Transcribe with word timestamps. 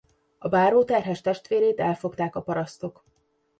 A 0.37 0.47
báró 0.47 0.83
terhes 0.83 1.21
testvérét 1.21 1.79
elfogták 1.79 2.35
a 2.35 2.41
parasztok. 2.41 3.03